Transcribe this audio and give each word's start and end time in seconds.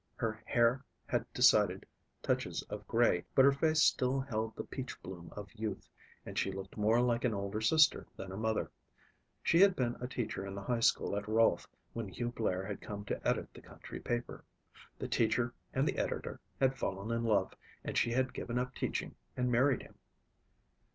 Her 0.15 0.41
hair 0.45 0.83
had 1.05 1.31
decided 1.31 1.85
touches 2.23 2.63
of 2.71 2.87
gray 2.87 3.23
but 3.35 3.45
her 3.45 3.51
face 3.51 3.83
still 3.83 4.19
held 4.19 4.55
the 4.55 4.63
peachbloom 4.63 5.31
of 5.33 5.53
youth 5.53 5.87
and 6.25 6.39
she 6.39 6.51
looked 6.51 6.75
more 6.75 6.99
like 6.99 7.23
an 7.23 7.35
older 7.35 7.61
sister 7.61 8.07
than 8.17 8.31
a 8.31 8.35
mother. 8.35 8.71
She 9.43 9.59
had 9.59 9.75
been 9.75 9.95
a 10.01 10.07
teacher 10.07 10.43
in 10.43 10.55
the 10.55 10.63
high 10.63 10.79
school 10.79 11.15
at 11.15 11.27
Rolfe 11.27 11.67
when 11.93 12.07
Hugh 12.07 12.31
Blair 12.31 12.65
had 12.65 12.81
come 12.81 13.05
to 13.05 13.27
edit 13.27 13.53
the 13.53 13.61
country 13.61 13.99
paper. 13.99 14.43
The 14.97 15.07
teacher 15.07 15.53
and 15.71 15.87
the 15.87 15.99
editor 15.99 16.39
had 16.59 16.79
fallen 16.79 17.15
in 17.15 17.23
love 17.23 17.53
and 17.83 17.95
she 17.95 18.09
had 18.09 18.33
given 18.33 18.57
up 18.57 18.73
teaching 18.73 19.13
and 19.37 19.51
married 19.51 19.83
him. 19.83 19.93